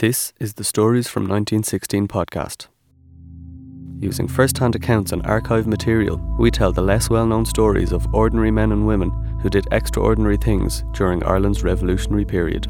This 0.00 0.32
is 0.40 0.54
the 0.54 0.64
Stories 0.64 1.08
from 1.08 1.24
1916 1.24 2.08
podcast. 2.08 2.68
Using 4.00 4.28
first 4.28 4.56
hand 4.56 4.74
accounts 4.74 5.12
and 5.12 5.20
archive 5.26 5.66
material, 5.66 6.16
we 6.38 6.50
tell 6.50 6.72
the 6.72 6.80
less 6.80 7.10
well 7.10 7.26
known 7.26 7.44
stories 7.44 7.92
of 7.92 8.06
ordinary 8.14 8.50
men 8.50 8.72
and 8.72 8.86
women 8.86 9.10
who 9.42 9.50
did 9.50 9.66
extraordinary 9.72 10.38
things 10.38 10.84
during 10.94 11.22
Ireland's 11.24 11.62
revolutionary 11.62 12.24
period. 12.24 12.64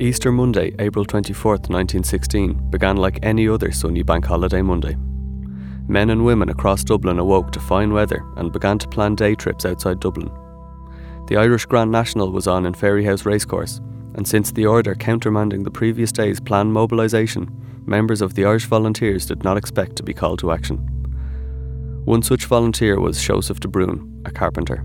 Easter 0.00 0.30
Monday, 0.30 0.72
April 0.78 1.04
24th, 1.04 1.68
1916, 1.68 2.70
began 2.70 2.96
like 2.96 3.18
any 3.24 3.48
other 3.48 3.72
sunny 3.72 4.04
bank 4.04 4.24
holiday 4.24 4.62
Monday. 4.62 4.94
Men 5.88 6.10
and 6.10 6.24
women 6.24 6.48
across 6.48 6.84
Dublin 6.84 7.18
awoke 7.18 7.50
to 7.50 7.58
fine 7.58 7.92
weather 7.92 8.24
and 8.36 8.52
began 8.52 8.78
to 8.78 8.86
plan 8.86 9.16
day 9.16 9.34
trips 9.34 9.66
outside 9.66 9.98
Dublin. 9.98 10.30
The 11.30 11.36
Irish 11.36 11.64
Grand 11.66 11.92
National 11.92 12.32
was 12.32 12.48
on 12.48 12.66
in 12.66 12.72
Fairyhouse 12.72 13.24
Racecourse, 13.24 13.80
and 14.16 14.26
since 14.26 14.50
the 14.50 14.66
order 14.66 14.96
countermanding 14.96 15.62
the 15.62 15.70
previous 15.70 16.10
day's 16.10 16.40
planned 16.40 16.72
mobilisation, 16.72 17.48
members 17.86 18.20
of 18.20 18.34
the 18.34 18.44
Irish 18.44 18.64
Volunteers 18.64 19.26
did 19.26 19.44
not 19.44 19.56
expect 19.56 19.94
to 19.94 20.02
be 20.02 20.12
called 20.12 20.40
to 20.40 20.50
action. 20.50 20.78
One 22.04 22.24
such 22.24 22.46
volunteer 22.46 22.98
was 22.98 23.22
Joseph 23.22 23.60
de 23.60 23.68
Brún, 23.68 24.26
a 24.26 24.32
carpenter. 24.32 24.84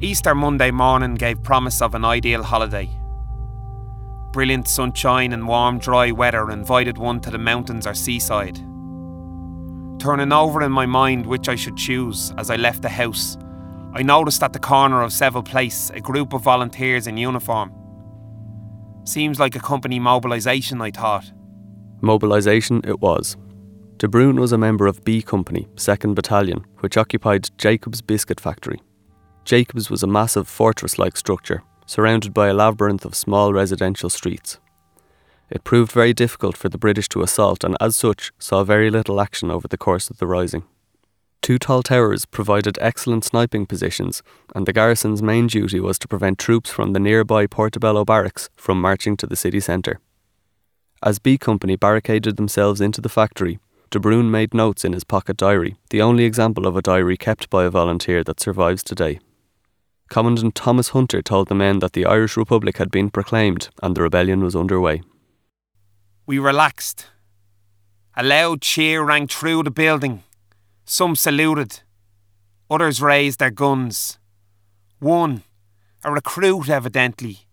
Easter 0.00 0.34
Monday 0.34 0.72
morning 0.72 1.14
gave 1.14 1.40
promise 1.44 1.80
of 1.80 1.94
an 1.94 2.04
ideal 2.04 2.42
holiday. 2.42 2.90
Brilliant 4.32 4.66
sunshine 4.66 5.32
and 5.32 5.46
warm, 5.46 5.78
dry 5.78 6.10
weather 6.10 6.50
invited 6.50 6.98
one 6.98 7.20
to 7.20 7.30
the 7.30 7.38
mountains 7.38 7.86
or 7.86 7.94
seaside. 7.94 8.56
Turning 10.00 10.32
over 10.32 10.60
in 10.60 10.72
my 10.72 10.86
mind 10.86 11.24
which 11.24 11.48
I 11.48 11.54
should 11.54 11.76
choose 11.76 12.32
as 12.36 12.50
I 12.50 12.56
left 12.56 12.82
the 12.82 12.88
house, 12.88 13.36
I 13.92 14.02
noticed 14.02 14.42
at 14.42 14.52
the 14.52 14.58
corner 14.60 15.02
of 15.02 15.12
Seville 15.12 15.42
Place 15.42 15.90
a 15.90 16.00
group 16.00 16.32
of 16.32 16.42
volunteers 16.42 17.08
in 17.08 17.16
uniform. 17.16 17.72
Seems 19.04 19.40
like 19.40 19.56
a 19.56 19.60
company 19.60 19.98
mobilisation, 19.98 20.80
I 20.80 20.92
thought. 20.92 21.32
Mobilisation 22.00 22.82
it 22.84 23.00
was. 23.00 23.36
De 23.98 24.08
was 24.08 24.52
a 24.52 24.58
member 24.58 24.86
of 24.86 25.04
B 25.04 25.20
Company, 25.20 25.68
2nd 25.74 26.14
Battalion, 26.14 26.64
which 26.78 26.96
occupied 26.96 27.50
Jacob's 27.58 28.00
Biscuit 28.00 28.40
Factory. 28.40 28.80
Jacob's 29.44 29.90
was 29.90 30.02
a 30.02 30.06
massive 30.06 30.48
fortress 30.48 30.98
like 30.98 31.16
structure, 31.16 31.62
surrounded 31.84 32.32
by 32.32 32.48
a 32.48 32.54
labyrinth 32.54 33.04
of 33.04 33.14
small 33.14 33.52
residential 33.52 34.08
streets. 34.08 34.58
It 35.50 35.64
proved 35.64 35.90
very 35.90 36.14
difficult 36.14 36.56
for 36.56 36.68
the 36.68 36.78
British 36.78 37.08
to 37.10 37.22
assault 37.22 37.64
and, 37.64 37.76
as 37.80 37.96
such, 37.96 38.32
saw 38.38 38.62
very 38.62 38.88
little 38.88 39.20
action 39.20 39.50
over 39.50 39.66
the 39.66 39.76
course 39.76 40.08
of 40.08 40.18
the 40.18 40.26
rising. 40.26 40.62
Two 41.42 41.58
tall 41.58 41.82
towers 41.82 42.26
provided 42.26 42.78
excellent 42.80 43.24
sniping 43.24 43.64
positions, 43.64 44.22
and 44.54 44.66
the 44.66 44.74
garrison's 44.74 45.22
main 45.22 45.46
duty 45.46 45.80
was 45.80 45.98
to 45.98 46.08
prevent 46.08 46.38
troops 46.38 46.70
from 46.70 46.92
the 46.92 47.00
nearby 47.00 47.46
Portobello 47.46 48.04
barracks 48.04 48.50
from 48.56 48.80
marching 48.80 49.16
to 49.16 49.26
the 49.26 49.36
city 49.36 49.60
centre. 49.60 50.00
As 51.02 51.18
B 51.18 51.38
Company 51.38 51.76
barricaded 51.76 52.36
themselves 52.36 52.80
into 52.82 53.00
the 53.00 53.08
factory, 53.08 53.58
De 53.90 53.98
Brún 53.98 54.28
made 54.28 54.52
notes 54.52 54.84
in 54.84 54.92
his 54.92 55.02
pocket 55.02 55.38
diary, 55.38 55.76
the 55.88 56.02
only 56.02 56.24
example 56.24 56.66
of 56.66 56.76
a 56.76 56.82
diary 56.82 57.16
kept 57.16 57.48
by 57.48 57.64
a 57.64 57.70
volunteer 57.70 58.22
that 58.22 58.38
survives 58.38 58.82
today. 58.82 59.18
Commandant 60.10 60.54
Thomas 60.54 60.90
Hunter 60.90 61.22
told 61.22 61.48
the 61.48 61.54
men 61.54 61.78
that 61.78 61.94
the 61.94 62.04
Irish 62.04 62.36
Republic 62.36 62.76
had 62.76 62.90
been 62.90 63.10
proclaimed 63.10 63.70
and 63.82 63.96
the 63.96 64.02
rebellion 64.02 64.42
was 64.42 64.54
underway. 64.54 65.02
We 66.26 66.38
relaxed. 66.38 67.06
A 68.14 68.22
loud 68.22 68.60
cheer 68.60 69.02
rang 69.02 69.26
through 69.26 69.62
the 69.62 69.70
building 69.70 70.22
some 70.90 71.14
saluted, 71.14 71.82
others 72.68 73.00
raised 73.00 73.38
their 73.38 73.52
guns. 73.52 74.18
One, 74.98 75.44
a 76.02 76.10
recruit 76.10 76.68
evidently, 76.68 77.46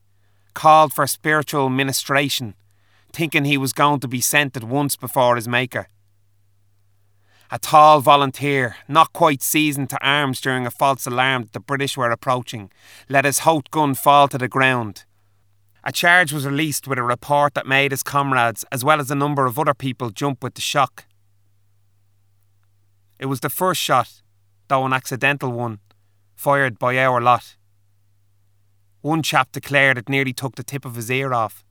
called 0.56 0.92
for 0.92 1.06
spiritual 1.06 1.70
ministration, 1.70 2.56
thinking 3.14 3.46
he 3.46 3.56
was 3.56 3.74
going 3.74 4.00
to 4.00 4.08
be 4.08 4.22
sent 4.22 4.58
at 4.58 4.64
once 4.64 4.96
before 4.96 5.36
his 5.36 5.48
maker. 5.48 5.88
A 7.52 7.60
tall 7.60 8.02
volunteer, 8.02 8.78
not 8.88 9.14
quite 9.14 9.44
seasoned 9.44 9.92
to 9.92 10.04
arms 10.04 10.42
during 10.42 10.66
a 10.66 10.72
false 10.72 11.06
alarm 11.06 11.44
that 11.44 11.54
the 11.54 11.60
British 11.60 11.96
were 11.96 12.10
approaching, 12.10 12.72
let 13.08 13.24
his 13.24 13.40
Howth 13.40 13.70
gun 13.70 13.94
fall 13.94 14.28
to 14.30 14.40
the 14.40 14.48
ground. 14.48 15.06
A 15.84 15.92
charge 15.92 16.34
was 16.34 16.48
released 16.48 16.88
with 16.88 16.98
a 16.98 17.04
report 17.04 17.54
that 17.54 17.68
made 17.68 17.92
his 17.92 18.02
comrades, 18.02 18.66
as 18.72 18.84
well 18.84 19.00
as 19.00 19.12
a 19.12 19.16
number 19.16 19.46
of 19.46 19.60
other 19.60 19.76
people, 19.76 20.10
jump 20.10 20.44
with 20.44 20.56
the 20.56 20.62
shock. 20.62 21.07
It 23.20 23.26
was 23.26 23.40
the 23.40 23.50
first 23.50 23.82
shot, 23.82 24.22
though 24.68 24.86
an 24.86 24.94
accidental 24.94 25.52
one, 25.52 25.80
fired 26.36 26.78
by 26.78 26.98
our 26.98 27.20
lot. 27.20 27.56
One 29.02 29.24
chap 29.24 29.52
declared 29.52 29.98
it 29.98 30.10
nearly 30.10 30.34
took 30.34 30.56
the 30.56 30.64
tip 30.64 30.86
of 30.86 30.96
his 30.96 31.10
ear 31.10 31.34
off. 31.34 31.64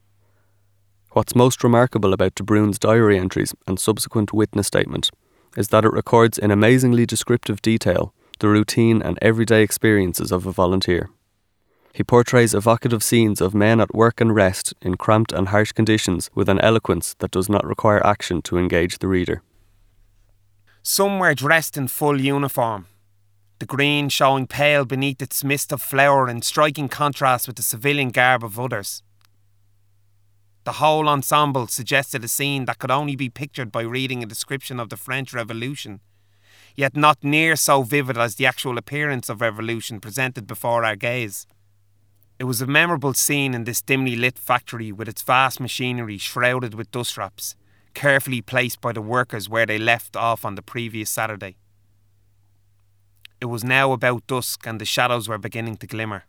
What's 1.13 1.35
most 1.35 1.65
remarkable 1.65 2.13
about 2.13 2.35
De 2.35 2.43
Brún's 2.43 2.79
diary 2.79 3.19
entries 3.19 3.55
and 3.67 3.79
subsequent 3.79 4.33
witness 4.33 4.67
statement 4.67 5.11
is 5.57 5.69
that 5.69 5.85
it 5.85 5.93
records 5.93 6.39
in 6.39 6.51
amazingly 6.51 7.07
descriptive 7.07 7.63
detail 7.63 8.13
the 8.39 8.49
routine 8.49 9.01
and 9.01 9.19
everyday 9.23 9.63
experiences 9.63 10.31
of 10.31 10.45
a 10.47 10.53
volunteer. 10.53 11.09
He 11.95 12.05
portrays 12.05 12.53
evocative 12.53 13.03
scenes 13.03 13.41
of 13.41 13.55
men 13.55 13.81
at 13.81 13.95
work 13.95 14.21
and 14.21 14.35
rest 14.35 14.75
in 14.83 14.97
cramped 14.97 15.33
and 15.33 15.49
harsh 15.49 15.73
conditions 15.73 16.29
with 16.35 16.51
an 16.51 16.61
eloquence 16.61 17.15
that 17.21 17.31
does 17.31 17.49
not 17.49 17.65
require 17.65 18.07
action 18.07 18.43
to 18.43 18.59
engage 18.59 18.99
the 18.99 19.09
reader. 19.09 19.43
Some 20.89 21.19
were 21.19 21.35
dressed 21.35 21.77
in 21.77 21.89
full 21.89 22.21
uniform, 22.21 22.87
the 23.59 23.67
green 23.67 24.09
showing 24.09 24.47
pale 24.47 24.85
beneath 24.85 25.21
its 25.21 25.43
mist 25.43 25.73
of 25.73 25.83
flour 25.83 26.29
in 26.29 26.43
striking 26.43 26.89
contrast 26.89 27.49
with 27.49 27.57
the 27.57 27.65
civilian 27.65 28.11
garb 28.11 28.45
of 28.45 28.61
others. 28.61 29.03
The 30.63 30.79
whole 30.79 31.09
ensemble 31.09 31.67
suggested 31.67 32.23
a 32.23 32.29
scene 32.29 32.67
that 32.67 32.79
could 32.79 32.93
only 32.93 33.17
be 33.17 33.29
pictured 33.29 33.73
by 33.73 33.83
reading 33.83 34.23
a 34.23 34.27
description 34.27 34.79
of 34.79 34.89
the 34.89 34.97
French 34.97 35.35
Revolution, 35.35 36.03
yet 36.77 36.97
not 36.97 37.25
near 37.25 37.57
so 37.57 37.83
vivid 37.83 38.17
as 38.17 38.37
the 38.37 38.47
actual 38.47 38.79
appearance 38.79 39.29
of 39.29 39.41
revolution 39.41 39.99
presented 39.99 40.47
before 40.47 40.85
our 40.85 40.95
gaze. 40.95 41.49
It 42.39 42.45
was 42.45 42.63
a 42.63 42.67
memorable 42.69 43.13
scene 43.13 43.55
in 43.55 43.65
this 43.65 43.83
dimly 43.83 44.15
lit 44.15 44.39
factory 44.39 44.93
with 44.93 45.09
its 45.09 45.23
vast 45.23 45.59
machinery 45.59 46.17
shrouded 46.17 46.75
with 46.75 46.93
dust 46.93 47.19
wraps 47.19 47.57
carefully 47.97 48.43
placed 48.43 48.81
by 48.83 48.93
the 48.93 49.01
workers 49.01 49.49
where 49.49 49.67
they 49.67 49.79
left 49.79 50.17
off 50.17 50.45
on 50.45 50.55
the 50.55 50.63
previous 50.63 51.09
Saturday. 51.09 51.57
It 53.41 53.47
was 53.47 53.65
now 53.65 53.93
about 53.93 54.27
dusk 54.27 54.67
and 54.67 54.79
the 54.79 54.85
shadows 54.85 55.29
were 55.29 55.39
beginning 55.39 55.79
to 55.79 55.87
glimmer. 55.87 56.25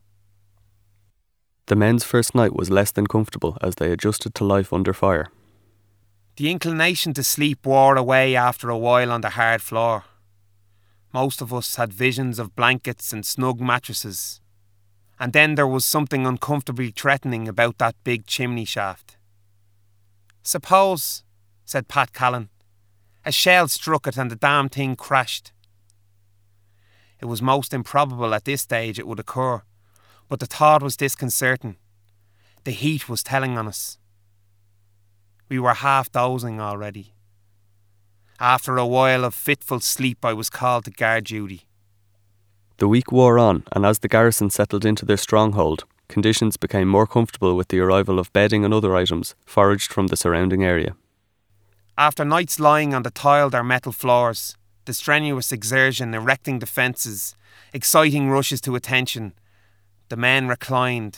The 1.65 1.75
men's 1.75 2.05
first 2.05 2.33
night 2.33 2.55
was 2.55 2.69
less 2.69 2.91
than 2.91 3.05
comfortable 3.07 3.57
as 3.61 3.75
they 3.75 3.91
adjusted 3.91 4.33
to 4.35 4.45
life 4.45 4.71
under 4.71 4.93
fire. 4.93 5.27
The 6.37 6.49
inclination 6.49 7.13
to 7.15 7.23
sleep 7.23 7.65
wore 7.65 7.97
away 7.97 8.35
after 8.35 8.69
a 8.69 8.77
while 8.77 9.11
on 9.11 9.21
the 9.21 9.31
hard 9.31 9.61
floor. 9.61 10.05
Most 11.13 11.41
of 11.41 11.53
us 11.53 11.75
had 11.75 11.91
visions 11.91 12.39
of 12.39 12.55
blankets 12.55 13.11
and 13.11 13.25
snug 13.25 13.59
mattresses. 13.59 14.39
And 15.19 15.33
then 15.33 15.55
there 15.55 15.67
was 15.67 15.83
something 15.83 16.25
uncomfortably 16.25 16.91
threatening 16.91 17.49
about 17.49 17.77
that 17.79 17.95
big 18.05 18.25
chimney 18.25 18.65
shaft. 18.65 19.17
Suppose, 20.43 21.23
said 21.67 21.89
Pat 21.89 22.13
Callan. 22.13 22.49
A 23.25 23.31
shell 23.31 23.67
struck 23.67 24.07
it 24.07 24.17
and 24.17 24.31
the 24.31 24.37
damn 24.37 24.69
thing 24.69 24.95
crashed. 24.95 25.51
It 27.19 27.25
was 27.25 27.41
most 27.41 27.73
improbable 27.73 28.33
at 28.33 28.45
this 28.45 28.61
stage 28.61 28.97
it 28.97 29.05
would 29.05 29.19
occur, 29.19 29.63
but 30.29 30.39
the 30.39 30.45
thought 30.45 30.81
was 30.81 30.95
disconcerting. 30.95 31.75
The 32.63 32.71
heat 32.71 33.09
was 33.09 33.21
telling 33.21 33.57
on 33.57 33.67
us. 33.67 33.97
We 35.49 35.59
were 35.59 35.73
half 35.73 36.09
dozing 36.11 36.61
already. 36.61 37.13
After 38.39 38.77
a 38.77 38.85
while 38.85 39.25
of 39.25 39.33
fitful 39.33 39.81
sleep, 39.81 40.23
I 40.23 40.31
was 40.31 40.49
called 40.49 40.85
to 40.85 40.91
guard 40.91 41.25
duty. 41.25 41.63
The 42.77 42.87
week 42.87 43.11
wore 43.11 43.39
on, 43.39 43.63
and 43.73 43.85
as 43.85 43.99
the 43.99 44.07
garrison 44.07 44.51
settled 44.51 44.85
into 44.85 45.05
their 45.05 45.17
stronghold, 45.17 45.83
conditions 46.07 46.55
became 46.55 46.87
more 46.87 47.07
comfortable 47.07 47.55
with 47.55 47.69
the 47.69 47.79
arrival 47.79 48.19
of 48.19 48.31
bedding 48.31 48.63
and 48.63 48.73
other 48.73 48.95
items 48.95 49.35
foraged 49.45 49.91
from 49.91 50.07
the 50.07 50.15
surrounding 50.15 50.63
area. 50.63 50.95
After 51.99 52.23
nights 52.23 52.59
lying 52.59 52.93
on 52.93 53.01
the 53.01 53.09
tiled 53.09 53.55
or 53.55 53.63
metal 53.63 53.91
floors, 53.91 54.55
the 54.85 54.93
strenuous 54.93 55.51
exertion 55.51 56.13
erecting 56.13 56.59
defences, 56.59 57.35
exciting 57.73 58.29
rushes 58.29 58.61
to 58.61 58.75
attention, 58.75 59.33
the 60.09 60.15
men 60.15 60.47
reclined, 60.47 61.17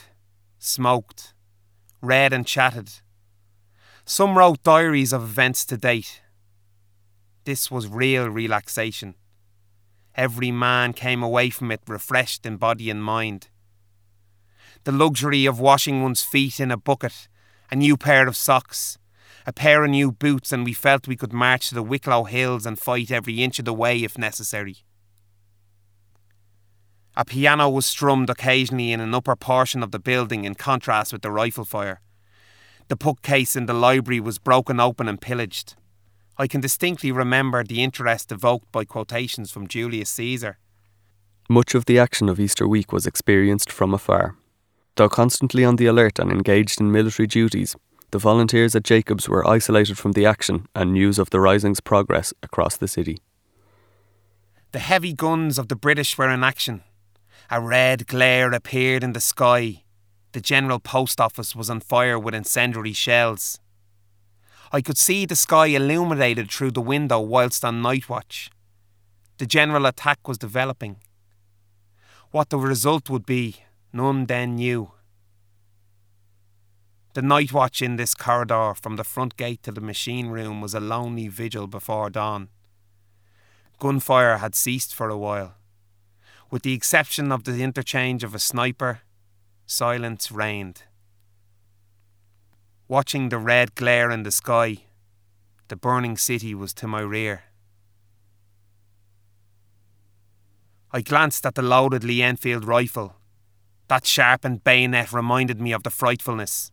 smoked, 0.58 1.34
read 2.02 2.32
and 2.32 2.48
chatted. 2.48 2.92
Some 4.06 4.38
wrote 4.38 4.64
diaries 4.64 5.12
of 5.12 5.22
events 5.22 5.66
to 5.66 5.76
date. 5.76 6.22
This 7.44 7.70
was 7.70 7.90
real 7.90 8.30
relaxation. 8.30 9.16
Every 10.16 10.50
man 10.50 10.94
came 10.94 11.22
away 11.22 11.50
from 11.50 11.72
it 11.72 11.82
refreshed 11.88 12.46
in 12.46 12.56
body 12.56 12.90
and 12.90 13.04
mind. 13.04 13.50
The 14.86 14.94
luxury 14.94 15.46
of 15.46 15.60
washing 15.60 16.02
one's 16.02 16.24
feet 16.24 16.58
in 16.62 16.72
a 16.72 16.78
bucket, 16.78 17.28
a 17.70 17.76
new 17.76 17.98
pair 17.98 18.28
of 18.30 18.38
socks, 18.38 18.98
a 19.50 19.52
pair 19.52 19.84
of 19.84 19.90
new 19.90 20.12
boots, 20.12 20.52
and 20.52 20.64
we 20.64 20.74
felt 20.74 21.08
we 21.08 21.16
could 21.16 21.34
march 21.34 21.70
to 21.70 21.74
the 21.74 21.82
Wicklow 21.82 22.26
Hills 22.26 22.68
and 22.68 22.78
fight 22.78 23.10
every 23.10 23.42
inch 23.44 23.58
of 23.58 23.66
the 23.66 23.74
way 23.74 24.04
if 24.04 24.16
necessary. 24.16 24.78
A 27.18 27.26
piano 27.26 27.68
was 27.68 27.88
strummed 27.88 28.30
occasionally 28.30 28.92
in 28.92 29.00
an 29.00 29.16
upper 29.16 29.36
portion 29.36 29.82
of 29.82 29.90
the 29.90 29.98
building 29.98 30.46
in 30.46 30.54
contrast 30.54 31.12
with 31.12 31.24
the 31.24 31.32
rifle 31.32 31.66
fire. 31.66 32.00
The 32.90 32.96
bookcase 32.96 33.56
in 33.56 33.66
the 33.66 33.74
library 33.74 34.20
was 34.20 34.38
broken 34.38 34.80
open 34.80 35.08
and 35.08 35.20
pillaged. 35.20 35.74
I 36.38 36.46
can 36.46 36.62
distinctly 36.62 37.12
remember 37.12 37.64
the 37.64 37.82
interest 37.84 38.32
evoked 38.32 38.72
by 38.72 38.86
quotations 38.86 39.50
from 39.50 39.68
Julius 39.68 40.12
Caesar. 40.12 40.60
Much 41.50 41.74
of 41.74 41.86
the 41.86 41.98
action 41.98 42.30
of 42.30 42.40
Easter 42.40 42.68
week 42.68 42.94
was 42.94 43.08
experienced 43.08 43.72
from 43.72 43.96
afar. 43.96 44.36
Though 44.96 45.10
constantly 45.10 45.66
on 45.66 45.78
the 45.78 45.88
alert 45.88 46.20
and 46.20 46.32
engaged 46.32 46.80
in 46.80 46.92
military 46.92 47.26
duties, 47.26 47.76
the 48.12 48.20
volunteers 48.20 48.76
at 48.76 48.84
Jacobs 48.84 49.30
were 49.30 49.48
isolated 49.48 49.98
from 49.98 50.14
the 50.14 50.26
action 50.26 50.68
and 50.76 50.94
news 50.94 51.20
of 51.20 51.30
the 51.30 51.40
rising's 51.40 51.80
progress 51.80 52.34
across 52.42 52.78
the 52.78 52.88
city. 52.88 53.20
The 54.72 54.80
heavy 54.80 55.14
guns 55.14 55.58
of 55.58 55.68
the 55.68 55.76
British 55.76 56.18
were 56.18 56.30
in 56.30 56.44
action. 56.44 56.84
A 57.50 57.60
red 57.60 58.08
glare 58.08 58.52
appeared 58.52 59.04
in 59.04 59.14
the 59.14 59.20
sky, 59.20 59.84
the 60.32 60.42
General 60.42 60.80
Post 60.80 61.20
Office 61.20 61.56
was 61.56 61.70
on 61.70 61.80
fire 61.80 62.20
with 62.20 62.36
incendiary 62.36 62.94
shells. 62.94 63.60
I 64.72 64.82
could 64.82 64.98
see 64.98 65.26
the 65.26 65.36
sky 65.36 65.68
illuminated 65.68 66.52
through 66.52 66.72
the 66.72 66.82
window 66.82 67.20
whilst 67.20 67.66
on 67.66 67.82
night 67.82 68.08
watch. 68.08 68.52
The 69.40 69.48
general 69.48 69.88
attack 69.88 70.28
was 70.28 70.38
developing. 70.38 70.98
What 72.30 72.50
the 72.50 72.60
result 72.60 73.10
would 73.10 73.26
be, 73.26 73.56
none 73.92 74.28
then 74.28 74.58
knew. 74.58 74.92
The 77.20 77.28
night 77.28 77.52
watch 77.52 77.82
in 77.82 77.98
this 77.98 78.16
corridor 78.16 78.74
from 78.74 78.96
the 78.96 79.04
front 79.04 79.36
gate 79.36 79.62
to 79.64 79.74
the 79.74 79.82
machine 79.82 80.28
room 80.28 80.62
was 80.62 80.74
a 80.74 80.80
lonely 80.80 81.28
vigil 81.28 81.68
before 81.68 82.10
dawn. 82.10 82.48
Gunfire 83.78 84.38
had 84.38 84.56
ceased 84.56 84.96
for 84.96 85.10
a 85.10 85.18
while. 85.18 85.56
With 86.50 86.62
the 86.62 86.72
exception 86.72 87.34
of 87.34 87.44
the 87.44 87.62
interchange 87.62 88.24
of 88.24 88.34
a 88.34 88.40
sniper 88.40 89.02
silence 89.66 90.32
reigned. 90.32 90.84
Watching 92.88 93.28
the 93.28 93.38
red 93.38 93.76
glare 93.76 94.12
in 94.12 94.24
the 94.24 94.32
sky, 94.32 94.86
the 95.68 95.76
burning 95.76 96.16
city 96.16 96.56
was 96.56 96.74
to 96.76 96.88
my 96.88 97.02
rear. 97.02 97.44
I 100.94 101.02
glanced 101.02 101.46
at 101.46 101.56
the 101.56 101.64
loaded 101.64 102.06
Lee 102.06 102.24
Enfield 102.24 102.64
rifle. 102.64 103.18
That 103.90 104.08
sharpened 104.08 104.64
bayonet 104.64 105.12
reminded 105.12 105.60
me 105.60 105.74
of 105.74 105.84
the 105.84 105.90
frightfulness. 105.90 106.72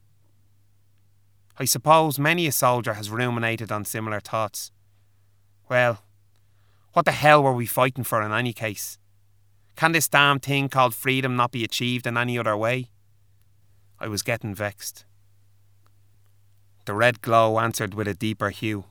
I 1.59 1.65
suppose 1.65 2.19
many 2.19 2.47
a 2.47 2.53
soldier 2.53 2.95
has 2.95 3.11
ruminated 3.11 3.73
on 3.73 3.85
similar 3.85 4.21
thoughts. 4.21 4.73
Well, 5.69 6.03
what 6.93 7.07
the 7.07 7.13
hell 7.13 7.43
were 7.43 7.53
we 7.53 7.67
fighting 7.67 8.05
for 8.05 8.23
in 8.23 8.33
any 8.33 8.53
case? 8.53 8.99
Can 9.75 9.93
this 9.93 10.09
damn 10.09 10.39
thing 10.39 10.69
called 10.69 10.95
freedom 10.95 11.37
not 11.37 11.53
be 11.53 11.65
achieved 11.65 12.07
in 12.07 12.17
any 12.17 12.39
other 12.39 12.57
way? 12.57 12.91
I 13.99 14.09
was 14.09 14.23
getting 14.23 14.55
vexed. 14.55 15.05
The 16.85 16.95
red 16.95 17.21
glow 17.21 17.59
answered 17.59 17.95
with 17.95 18.07
a 18.07 18.15
deeper 18.15 18.51
hue. 18.51 18.85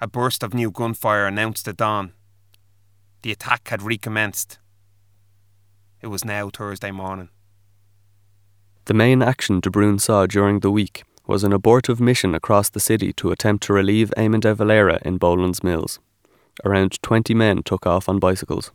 A 0.00 0.08
burst 0.08 0.42
of 0.42 0.54
new 0.54 0.70
gunfire 0.70 1.26
announced 1.26 1.66
the 1.66 1.72
dawn. 1.72 2.12
The 3.22 3.32
attack 3.32 3.68
had 3.68 3.82
recommenced. 3.82 4.58
It 6.00 6.08
was 6.08 6.24
now 6.24 6.50
Thursday 6.50 6.90
morning. 6.90 7.28
The 8.86 8.94
main 8.94 9.22
action 9.22 9.60
De 9.60 9.70
Brún 9.70 10.00
saw 10.00 10.26
during 10.26 10.58
the 10.58 10.70
week 10.70 11.04
was 11.24 11.44
an 11.44 11.52
abortive 11.52 12.00
mission 12.00 12.34
across 12.34 12.68
the 12.68 12.80
city 12.80 13.12
to 13.12 13.30
attempt 13.30 13.62
to 13.64 13.72
relieve 13.72 14.12
Eamon 14.16 14.40
de 14.40 14.52
Valera 14.56 14.98
in 15.04 15.18
Boland's 15.18 15.62
Mills. 15.62 16.00
Around 16.64 17.00
20 17.00 17.32
men 17.32 17.62
took 17.62 17.86
off 17.86 18.08
on 18.08 18.18
bicycles. 18.18 18.72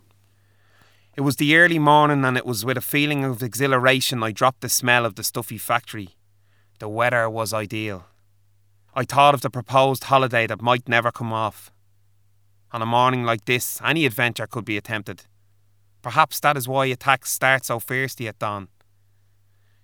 It 1.18 1.21
was 1.21 1.36
the 1.36 1.57
early 1.57 1.77
morning, 1.77 2.24
and 2.24 2.38
it 2.38 2.45
was 2.45 2.63
with 2.63 2.77
a 2.77 2.81
feeling 2.81 3.25
of 3.25 3.44
exhilaration 3.44 4.24
I 4.24 4.31
dropped 4.31 4.62
the 4.62 4.69
smell 4.69 5.06
of 5.06 5.15
the 5.15 5.25
stuffy 5.25 5.57
factory. 5.57 6.15
The 6.80 6.88
weather 6.88 7.30
was 7.30 7.54
ideal. 7.54 8.06
I 8.95 9.04
thought 9.04 9.33
of 9.33 9.42
the 9.42 9.50
proposed 9.50 10.06
holiday 10.06 10.48
that 10.48 10.62
might 10.62 10.88
never 10.88 11.12
come 11.12 11.33
off. 11.33 11.69
On 12.71 12.81
a 12.81 12.86
morning 12.86 13.25
like 13.25 13.44
this, 13.44 13.81
any 13.83 14.06
adventure 14.06 14.48
could 14.48 14.63
be 14.63 14.77
attempted. 14.77 15.24
Perhaps 16.01 16.39
that 16.39 16.56
is 16.56 16.68
why 16.68 16.86
attacks 16.86 17.31
start 17.31 17.65
so 17.65 17.80
fiercely 17.81 18.30
at 18.30 18.39
dawn. 18.39 18.69